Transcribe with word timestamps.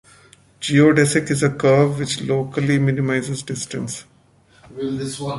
Geodesic 0.61 1.29
is 1.29 1.43
a 1.43 1.51
curve 1.51 1.99
which 1.99 2.21
locally 2.21 2.79
minimizes 2.79 3.43
distance. 3.43 4.03